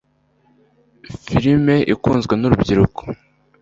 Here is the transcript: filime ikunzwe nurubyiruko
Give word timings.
filime 1.25 1.75
ikunzwe 1.93 2.33
nurubyiruko 2.37 3.01